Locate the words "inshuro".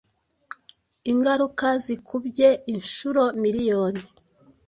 2.73-3.23